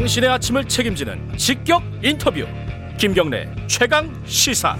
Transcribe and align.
당신의 0.00 0.30
아침을 0.30 0.64
책임지는 0.64 1.36
직격 1.36 1.82
인터뷰 2.02 2.46
김경래 2.96 3.46
최강 3.66 4.10
시사 4.24 4.74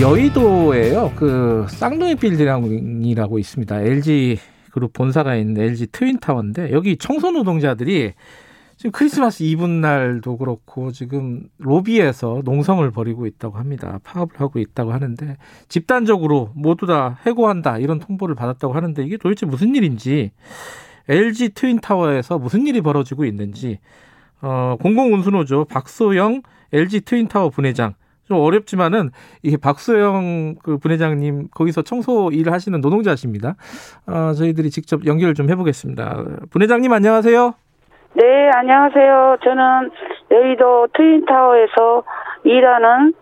여의도에요. 0.00 1.12
그 1.16 1.66
쌍둥이 1.70 2.14
빌딩이라고 2.14 3.40
있습니다. 3.40 3.82
LG 3.82 4.38
그룹 4.70 4.92
본사가 4.92 5.34
있는 5.34 5.60
LG 5.60 5.88
트윈타워인데 5.88 6.70
여기 6.70 6.96
청소 6.96 7.32
노동자들이 7.32 8.12
지금 8.76 8.92
크리스마스 8.92 9.42
이브 9.42 9.66
날도 9.66 10.36
그렇고 10.36 10.92
지금 10.92 11.48
로비에서 11.58 12.42
농성을 12.44 12.88
벌이고 12.92 13.26
있다고 13.26 13.58
합니다. 13.58 13.98
파업을 14.04 14.40
하고 14.40 14.60
있다고 14.60 14.92
하는데 14.92 15.36
집단적으로 15.68 16.52
모두 16.54 16.86
다 16.86 17.18
해고한다 17.26 17.78
이런 17.78 17.98
통보를 17.98 18.36
받았다고 18.36 18.72
하는데 18.72 19.02
이게 19.02 19.16
도대체 19.16 19.46
무슨 19.46 19.74
일인지 19.74 20.30
LG 21.08 21.54
트윈타워에서 21.54 22.38
무슨 22.38 22.66
일이 22.66 22.80
벌어지고 22.80 23.24
있는지 23.24 23.78
어, 24.42 24.76
공공운수노조 24.80 25.66
박소영 25.66 26.42
LG 26.72 27.02
트윈타워 27.02 27.50
분회장 27.50 27.94
좀 28.24 28.38
어렵지만은 28.38 29.10
이게 29.42 29.56
박소영 29.56 30.56
그 30.62 30.76
분회장님 30.76 31.48
거기서 31.50 31.82
청소 31.82 32.30
일을 32.30 32.52
하시는 32.52 32.78
노동자십니다. 32.80 33.56
어, 34.06 34.32
저희들이 34.34 34.70
직접 34.70 35.06
연결을 35.06 35.34
좀 35.34 35.48
해보겠습니다. 35.48 36.24
분회장님 36.50 36.92
안녕하세요. 36.92 37.54
네, 38.14 38.50
안녕하세요. 38.54 39.38
저는 39.42 39.90
여의도 40.30 40.88
트윈타워에서 40.94 42.02
일하는 42.44 43.14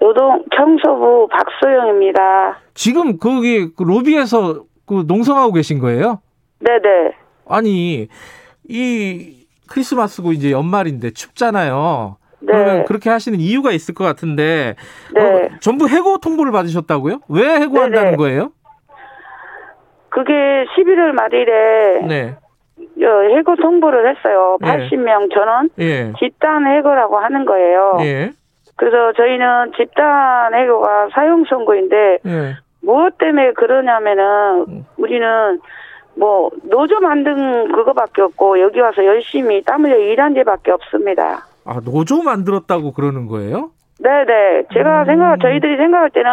노동 0.00 0.44
청소부 0.56 1.28
박소영입니다. 1.28 2.58
지금 2.74 3.18
거기 3.18 3.74
그 3.74 3.82
로비에서 3.82 4.64
그 4.86 5.04
농성하고 5.06 5.52
계신 5.52 5.78
거예요? 5.78 6.20
네네. 6.60 7.12
아니 7.48 8.08
이 8.68 9.46
크리스마스고 9.68 10.32
이제 10.32 10.50
연말인데 10.50 11.10
춥잖아요. 11.12 12.16
네. 12.40 12.52
그러면 12.52 12.84
그렇게 12.86 13.10
하시는 13.10 13.38
이유가 13.38 13.70
있을 13.70 13.94
것 13.94 14.04
같은데 14.04 14.74
네. 15.14 15.20
어, 15.22 15.48
전부 15.60 15.88
해고 15.88 16.18
통보를 16.18 16.52
받으셨다고요? 16.52 17.20
왜 17.28 17.48
해고한다는 17.60 18.04
네네. 18.12 18.16
거예요? 18.16 18.52
그게 20.08 20.32
11월 20.32 21.12
말일에 21.12 22.00
네, 22.08 22.36
어, 22.78 23.36
해고 23.36 23.56
통보를 23.56 24.16
했어요. 24.16 24.58
네. 24.60 24.88
80명 24.88 25.32
전원 25.32 25.70
예, 25.78 26.12
집단 26.18 26.66
해고라고 26.66 27.18
하는 27.18 27.44
거예요. 27.44 27.98
예, 28.00 28.32
그래서 28.76 29.12
저희는 29.12 29.72
집단 29.76 30.54
해고가 30.54 31.10
사용 31.14 31.44
선고인데 31.44 32.18
예. 32.26 32.56
무엇 32.82 33.18
때문에 33.18 33.52
그러냐면은 33.52 34.84
우리는 34.96 35.60
뭐 36.20 36.50
노조 36.64 37.00
만든 37.00 37.72
그거밖에 37.72 38.20
없고 38.22 38.60
여기 38.60 38.78
와서 38.80 39.04
열심히 39.04 39.62
땀 39.64 39.84
흘려 39.86 39.96
일한 39.98 40.34
데밖에 40.34 40.70
없습니다. 40.70 41.46
아 41.64 41.80
노조 41.82 42.22
만들었다고 42.22 42.92
그러는 42.92 43.26
거예요? 43.26 43.70
네네. 44.02 44.64
제가 44.72 45.02
음. 45.02 45.06
생각, 45.06 45.40
저희들이 45.40 45.76
생각할 45.78 46.10
때는 46.10 46.30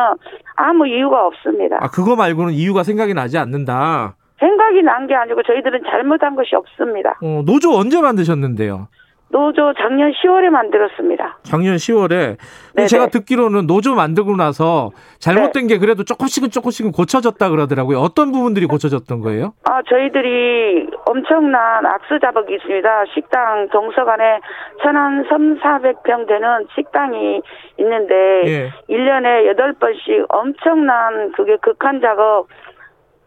아무 0.58 0.88
이유가 0.88 1.26
없습니다. 1.28 1.78
아 1.80 1.88
그거 1.90 2.16
말고는 2.18 2.54
이유가 2.54 2.84
생각이 2.84 3.14
나지 3.14 3.38
않는다. 3.38 4.16
생각이 4.40 4.84
난 4.84 5.08
게 5.08 5.16
아니고 5.16 5.42
저희들은 5.44 5.82
잘못한 5.90 6.36
것이 6.36 6.54
없습니다. 6.56 7.18
어, 7.24 7.42
노조 7.46 7.74
언제 7.76 8.00
만드셨는데요? 8.02 8.88
노조 9.30 9.74
작년 9.74 10.12
10월에 10.12 10.50
만들었습니다. 10.50 11.40
작년 11.44 11.76
10월에 11.76 12.38
네네. 12.76 12.88
제가 12.88 13.08
듣기로는 13.08 13.68
노조 13.68 13.94
만들고 13.94 14.36
나서 14.38 14.92
잘못된 15.20 15.68
게 15.68 15.78
그래도 15.80 16.04
조금씩은 16.04 16.50
조금씩은 16.50 16.92
고쳐졌다 16.94 17.50
그러더라고요. 17.50 18.00
어떤 18.00 18.32
부분들이 18.32 18.66
고쳐졌던 18.68 19.20
거예요? 19.22 19.54
아, 19.66 19.82
저희들이 19.84 20.88
엄청난 21.06 21.86
악수 21.86 22.20
자박이 22.22 22.56
있습니다. 22.56 22.90
식당 23.14 23.68
동서간에 23.70 24.40
천안 24.82 25.26
3, 25.30 25.60
400평 25.60 26.28
되는 26.28 26.68
식당이 26.76 27.42
있는데 27.80 28.16
예. 28.46 28.72
일 28.88 29.06
1년에 29.08 29.56
8번씩 29.58 30.26
엄청난 30.30 31.32
그게 31.34 31.58
극한 31.62 32.00
작업 32.02 32.48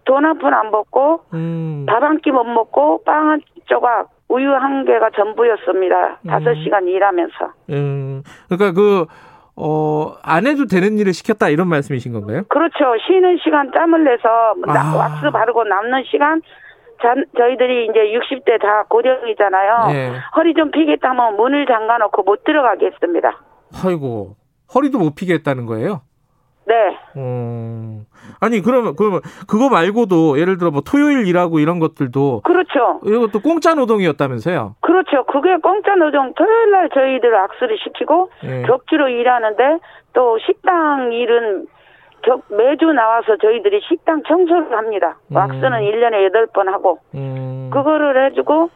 돈 0.04 0.24
한 0.24 0.38
푼 0.38 0.52
안 0.54 0.70
받고 0.70 1.20
음. 1.34 1.86
밥한 1.86 2.18
끼 2.22 2.30
못 2.32 2.44
먹고 2.44 3.02
빵 3.04 3.30
한 3.30 3.40
조각 3.66 4.08
우유 4.30 4.52
한 4.54 4.84
개가 4.84 5.10
전부였습니다. 5.16 6.20
다섯 6.28 6.54
시간 6.62 6.86
일하면서. 6.86 7.34
음, 7.70 8.22
그러니까 8.48 8.72
그, 8.72 9.06
어, 9.56 10.14
안 10.22 10.46
해도 10.46 10.66
되는 10.66 10.96
일을 10.98 11.12
시켰다 11.12 11.48
이런 11.48 11.66
말씀이신 11.68 12.12
건가요? 12.12 12.42
그렇죠. 12.48 12.76
쉬는 13.06 13.38
시간 13.42 13.70
짬을 13.72 14.04
내서 14.04 14.54
나- 14.66 14.92
아. 14.92 14.96
왁스 14.96 15.30
바르고 15.30 15.64
남는 15.64 16.04
시간 16.10 16.40
자, 17.02 17.14
저희들이 17.36 17.86
이제 17.86 17.98
60대 18.12 18.60
다 18.60 18.84
고령이잖아요. 18.88 19.88
예. 19.94 20.12
허리 20.36 20.52
좀 20.54 20.70
피겠다면 20.70 21.36
문을 21.36 21.64
잠가 21.66 21.96
놓고 21.98 22.22
못 22.22 22.44
들어가겠습니다. 22.44 23.40
아이고, 23.84 24.36
허리도 24.74 24.98
못 24.98 25.14
피게 25.14 25.34
했다는 25.34 25.64
거예요? 25.66 26.02
네. 27.14 27.22
어, 27.22 28.00
아니, 28.40 28.60
그러면, 28.60 28.94
그러면, 28.96 29.20
그거 29.48 29.68
말고도 29.68 30.38
예를 30.38 30.58
들어 30.58 30.70
뭐 30.70 30.82
토요일 30.82 31.26
일하고 31.26 31.58
이런 31.58 31.78
것들도 31.78 32.42
그렇죠. 32.44 33.00
이런 33.04 33.20
것도 33.22 33.40
공짜 33.40 33.74
노동이었다면서요? 33.74 34.76
그렇죠. 34.80 35.24
그게 35.24 35.56
공짜 35.56 35.94
노동 35.94 36.32
토요일 36.34 36.70
날 36.70 36.88
저희들 36.90 37.34
악수를 37.34 37.78
시키고 37.82 38.30
예. 38.44 38.62
격주로 38.62 39.08
일하는데 39.08 39.78
또 40.12 40.38
식당 40.46 41.12
일은 41.12 41.66
격, 42.22 42.42
매주 42.50 42.86
나와서 42.92 43.36
저희들이 43.36 43.80
식당 43.88 44.22
청소를 44.24 44.76
합니다. 44.76 45.16
음. 45.28 45.36
왁스는 45.36 45.70
1년에 45.70 46.30
8번 46.52 46.66
하고 46.66 46.98
음, 47.14 47.70
그거를 47.72 48.26
해주고 48.26 48.70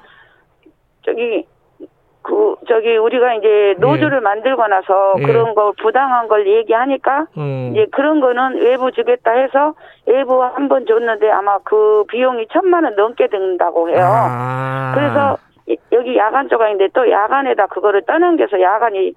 저기 1.04 1.46
그 2.24 2.54
저기 2.66 2.96
우리가 2.96 3.34
이제 3.34 3.74
노조를 3.78 4.22
만들고 4.22 4.66
나서 4.66 5.12
예. 5.18 5.22
그런 5.24 5.54
거 5.54 5.72
부당한 5.80 6.26
걸 6.26 6.46
얘기하니까 6.46 7.26
음, 7.36 7.68
이제 7.72 7.86
그런 7.92 8.18
거는 8.20 8.62
외부 8.62 8.90
주겠다 8.90 9.30
해서 9.32 9.74
외부 10.06 10.42
한 10.42 10.68
번 10.68 10.86
줬는데 10.86 11.30
아마 11.30 11.58
그 11.64 12.02
비용이 12.08 12.46
천만 12.50 12.84
원 12.84 12.96
넘게 12.96 13.28
든다고 13.28 13.90
해요. 13.90 13.98
아. 14.00 14.92
그래서 14.94 15.36
이- 15.68 15.76
여기 15.92 16.16
야간 16.16 16.48
조각인데 16.48 16.88
또 16.94 17.08
야간에다 17.10 17.66
그거를 17.66 18.02
떠넘겨서 18.06 18.58
야간이 18.60 19.12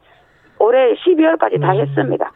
올해 0.59 0.93
12월까지 0.95 1.61
다 1.61 1.71
음. 1.73 1.79
했습니다. 1.79 2.31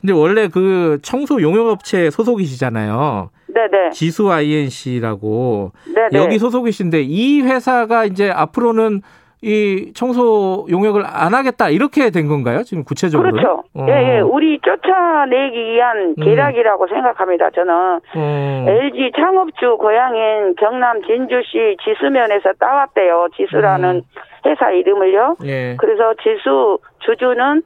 근데 0.00 0.12
원래 0.12 0.48
그 0.48 0.98
청소 1.02 1.40
용역업체 1.40 2.10
소속이시잖아요. 2.10 3.30
네네. 3.46 3.90
지수 3.90 4.30
INC라고 4.32 5.70
네네. 5.94 6.08
여기 6.24 6.38
소속이신데 6.38 7.02
이 7.02 7.42
회사가 7.42 8.04
이제 8.06 8.30
앞으로는 8.30 9.02
이 9.42 9.92
청소 9.94 10.66
용역을 10.70 11.02
안 11.04 11.34
하겠다 11.34 11.68
이렇게 11.68 12.10
된 12.10 12.26
건가요? 12.26 12.62
지금 12.62 12.84
구체적으로? 12.84 13.30
그렇죠. 13.30 13.62
어. 13.74 13.86
예, 13.88 14.16
예. 14.16 14.20
우리 14.20 14.58
쫓아내기 14.60 15.58
위한 15.58 16.14
음. 16.18 16.24
계략이라고 16.24 16.86
생각합니다. 16.88 17.50
저는 17.50 18.00
어. 18.16 18.66
LG 18.68 19.12
창업주 19.14 19.76
고향인 19.78 20.54
경남 20.56 21.02
진주시 21.02 21.76
지수면에서 21.84 22.54
따왔대요. 22.58 23.28
지수라는 23.36 23.96
음. 23.96 24.02
회사 24.46 24.70
이름을요. 24.70 25.36
예. 25.44 25.76
그래서 25.78 26.14
지수 26.22 26.78
주주는 27.00 27.62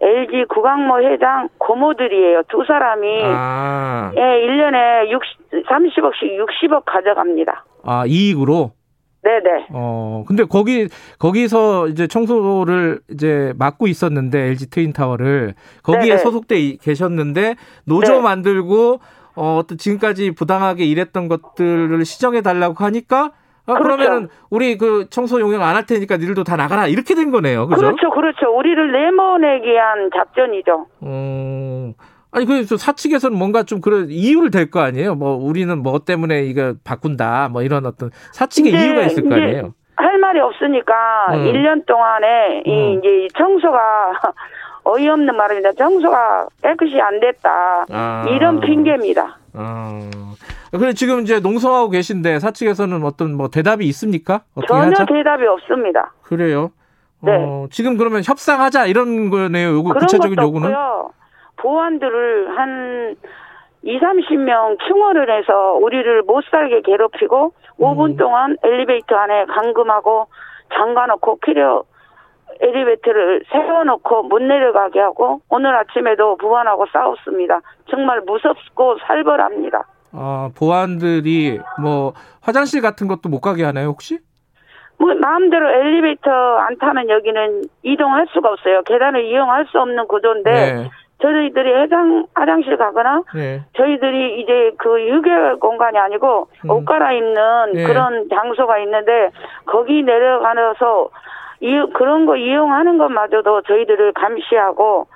LG 0.00 0.46
구강모 0.48 1.00
회장 1.02 1.48
고모들이에요. 1.58 2.42
두 2.48 2.64
사람이 2.66 3.22
아, 3.24 4.10
예, 4.16 4.20
1년에 4.20 5.10
60, 5.10 5.66
30억씩 5.66 6.68
60억 6.68 6.82
가져갑니다. 6.84 7.64
아 7.84 8.04
이익으로. 8.06 8.72
네네. 9.24 9.66
어, 9.70 10.22
근데 10.28 10.44
거기 10.44 10.88
거기서 11.18 11.88
이제 11.88 12.06
청소를 12.06 13.00
이제 13.10 13.52
맡고 13.58 13.86
있었는데 13.86 14.38
LG 14.50 14.70
트윈 14.70 14.92
타워를 14.92 15.54
거기에 15.82 16.10
네네. 16.10 16.18
소속돼 16.18 16.60
이- 16.60 16.76
계셨는데 16.76 17.56
노조 17.86 18.12
네. 18.16 18.20
만들고 18.20 19.00
어, 19.36 19.56
어떤 19.60 19.78
지금까지 19.78 20.32
부당하게 20.32 20.84
일했던 20.84 21.28
것들을 21.28 22.04
시정해 22.04 22.40
달라고 22.42 22.84
하니까 22.84 23.32
아, 23.66 23.72
그렇죠. 23.78 23.96
그러면은 23.96 24.28
우리 24.50 24.76
그 24.76 25.06
청소 25.08 25.40
용역 25.40 25.62
안 25.62 25.74
할 25.74 25.86
테니까 25.86 26.18
니들도 26.18 26.44
다 26.44 26.54
나가라 26.56 26.86
이렇게 26.86 27.14
된 27.14 27.30
거네요. 27.30 27.66
그죠? 27.66 27.80
그렇죠, 27.80 28.10
그렇죠. 28.10 28.54
우리를 28.54 28.92
내모내기 28.92 29.66
위한 29.70 30.10
작전이죠. 30.14 30.86
어, 31.00 31.53
아니 32.34 32.46
그래서 32.46 32.76
사측에서는 32.76 33.38
뭔가 33.38 33.62
좀 33.62 33.80
그런 33.80 34.08
이유를 34.10 34.50
댈 34.50 34.68
거 34.70 34.80
아니에요. 34.80 35.14
뭐 35.14 35.36
우리는 35.36 35.78
뭐 35.78 36.00
때문에 36.00 36.42
이거 36.44 36.74
바꾼다 36.82 37.48
뭐 37.52 37.62
이런 37.62 37.86
어떤 37.86 38.10
사측의 38.32 38.72
이제- 38.72 38.86
이유가 38.86 39.02
있을 39.02 39.22
거 39.28 39.36
이제 39.36 39.44
아니에요. 39.44 39.74
할 39.96 40.18
말이 40.18 40.40
없으니까 40.40 40.92
음. 41.34 41.44
1년 41.52 41.86
동안에 41.86 42.62
이 42.66 42.70
음. 42.70 42.98
이제 42.98 43.24
이 43.24 43.28
청소가 43.38 43.78
어이없는 44.82 45.34
말입니다. 45.36 45.72
청소가 45.78 46.48
깨끗이 46.62 47.00
안 47.00 47.20
됐다. 47.20 47.86
아. 47.90 48.26
이런 48.28 48.60
핑계입니다. 48.60 49.38
어. 49.54 50.10
그래 50.72 50.92
지금 50.92 51.20
이제 51.20 51.38
농성하고 51.38 51.90
계신데 51.90 52.40
사측에서는 52.40 53.04
어떤 53.04 53.34
뭐 53.36 53.48
대답이 53.48 53.86
있습니까? 53.86 54.40
전혀 54.66 54.90
하자? 54.90 55.06
대답이 55.06 55.46
없습니다. 55.46 56.12
그래요. 56.22 56.72
네. 57.20 57.32
어, 57.32 57.66
지금 57.70 57.96
그러면 57.96 58.22
협상하자 58.24 58.86
이런 58.86 59.30
거네요. 59.30 59.68
요구 59.72 59.94
구체적인 59.94 60.36
요구는. 60.42 60.66
없고요. 60.74 61.10
보안들을 61.56 62.58
한 62.58 63.16
2, 63.82 63.98
30명 63.98 64.78
충원을 64.86 65.30
해서 65.30 65.74
우리를 65.74 66.22
못 66.22 66.42
살게 66.50 66.80
괴롭히고 66.82 67.52
5분 67.78 68.12
음. 68.12 68.16
동안 68.16 68.56
엘리베이터 68.62 69.14
안에 69.14 69.44
감금하고 69.46 70.26
잠가놓고 70.72 71.38
필요 71.40 71.84
엘리베이터를 72.60 73.44
세워놓고 73.50 74.24
못 74.24 74.40
내려가게 74.40 75.00
하고 75.00 75.40
오늘 75.48 75.74
아침에도 75.76 76.36
부안하고 76.36 76.86
싸웠습니다. 76.92 77.60
정말 77.90 78.20
무섭고 78.22 78.98
살벌합니다. 79.06 79.84
아, 80.12 80.50
보안들이 80.56 81.60
뭐 81.82 82.12
화장실 82.40 82.80
같은 82.80 83.08
것도 83.08 83.28
못 83.28 83.40
가게 83.40 83.64
하나요, 83.64 83.88
혹시? 83.88 84.18
뭐 84.98 85.12
마음대로 85.14 85.68
엘리베이터 85.68 86.30
안 86.30 86.78
타면 86.78 87.08
여기는 87.08 87.62
이동할 87.82 88.28
수가 88.32 88.52
없어요. 88.52 88.82
계단을 88.84 89.24
이용할 89.24 89.66
수 89.66 89.80
없는 89.80 90.06
구조인데 90.06 90.52
네. 90.52 90.90
저희들이 91.24 91.74
해장 91.82 92.26
화장실 92.34 92.76
가거나 92.76 93.22
네. 93.34 93.62
저희들이 93.78 94.42
이제 94.42 94.72
그 94.76 95.00
유교 95.08 95.58
공간이 95.58 95.96
아니고 95.96 96.48
음. 96.66 96.70
옷 96.70 96.84
갈아입는 96.84 97.76
예. 97.76 97.84
그런 97.84 98.28
장소가 98.28 98.78
있는데 98.80 99.30
거기 99.64 100.02
내려가서 100.02 101.08
이, 101.60 101.70
그런 101.94 102.26
거 102.26 102.36
이용하는 102.36 102.98
것마저도 102.98 103.62
저희들을 103.62 104.12
감시하고 104.12 105.06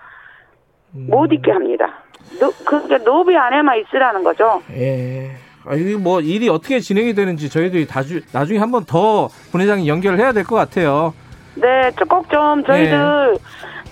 음. 0.94 1.06
못 1.10 1.31
있게 1.31 1.50
합니다. 1.52 1.93
로, 2.40 2.50
그게 2.64 2.96
로비 3.05 3.37
안에만 3.37 3.78
있으라는 3.81 4.25
거죠. 4.25 4.62
예. 4.72 5.32
아, 5.66 5.75
이게 5.75 5.99
뭐 5.99 6.20
일이 6.22 6.49
어떻게 6.49 6.81
진행이 6.81 7.14
되는지 7.14 7.50
저희들이 7.50 7.87
다주, 7.87 8.22
나중에 8.32 8.58
한번 8.58 8.84
더 8.87 9.28
분회장이 9.52 9.87
연결을 9.87 10.19
해야 10.19 10.32
될 10.32 10.44
것 10.44 10.56
같아요. 10.56 11.12
네, 11.56 11.90
꼭 12.08 12.31
좀 12.31 12.62
저희들 12.64 13.37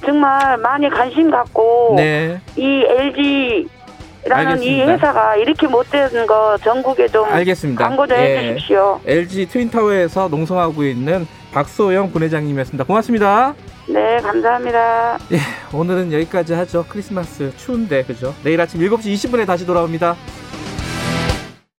정말 0.04 0.56
많이 0.58 0.88
관심 0.88 1.30
갖고 1.30 1.94
네. 1.96 2.40
이 2.56 2.84
LG라는 2.88 3.66
이 4.62 4.80
알겠습니다. 4.82 4.92
회사가 4.92 5.36
이렇게 5.36 5.66
못된 5.66 6.26
거 6.26 6.56
전국에 6.62 7.08
좀 7.08 7.24
알겠습니다. 7.24 7.84
광고 7.84 8.06
좀 8.06 8.16
예. 8.18 8.38
해주십시오. 8.38 9.00
LG 9.06 9.46
트윈타워에서 9.46 10.28
농성하고 10.28 10.84
있는 10.84 11.26
박소영 11.52 12.12
분회장님이었습니다. 12.12 12.84
고맙습니다. 12.84 13.54
네, 13.88 14.18
감사합니다. 14.18 15.18
예, 15.32 15.38
오늘은 15.72 16.12
여기까지 16.12 16.54
하죠. 16.54 16.84
크리스마스 16.88 17.56
추운데, 17.56 18.02
그죠? 18.02 18.34
내일 18.42 18.60
아침 18.60 18.80
7시 18.80 19.14
20분에 19.14 19.46
다시 19.46 19.64
돌아옵니다. 19.64 20.16